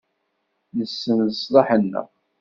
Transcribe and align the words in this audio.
Nessen 0.77 1.17
leṣlaḥ-nneɣ. 1.29 2.09